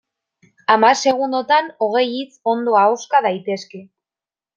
[0.75, 3.83] Hamar segundotan hogei hitz ondo ahoska daitezke.